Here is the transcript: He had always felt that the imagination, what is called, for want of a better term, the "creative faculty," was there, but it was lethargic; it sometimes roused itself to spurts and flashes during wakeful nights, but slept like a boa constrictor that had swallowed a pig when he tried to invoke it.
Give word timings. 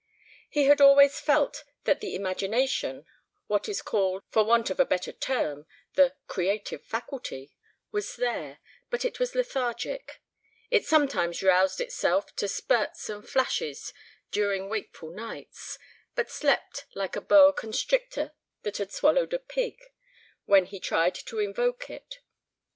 He 0.49 0.63
had 0.65 0.81
always 0.81 1.19
felt 1.19 1.63
that 1.83 2.01
the 2.01 2.15
imagination, 2.15 3.05
what 3.45 3.69
is 3.69 3.83
called, 3.83 4.23
for 4.31 4.43
want 4.43 4.71
of 4.71 4.79
a 4.79 4.83
better 4.85 5.11
term, 5.11 5.67
the 5.93 6.15
"creative 6.25 6.83
faculty," 6.83 7.53
was 7.91 8.15
there, 8.15 8.57
but 8.89 9.05
it 9.05 9.19
was 9.19 9.35
lethargic; 9.35 10.19
it 10.71 10.87
sometimes 10.87 11.43
roused 11.43 11.79
itself 11.79 12.35
to 12.37 12.47
spurts 12.47 13.09
and 13.11 13.29
flashes 13.29 13.93
during 14.31 14.69
wakeful 14.69 15.11
nights, 15.11 15.77
but 16.15 16.31
slept 16.31 16.85
like 16.95 17.15
a 17.15 17.21
boa 17.21 17.53
constrictor 17.53 18.31
that 18.63 18.77
had 18.77 18.91
swallowed 18.91 19.33
a 19.33 19.37
pig 19.39 19.79
when 20.45 20.65
he 20.65 20.79
tried 20.79 21.13
to 21.13 21.37
invoke 21.37 21.91
it. 21.91 22.21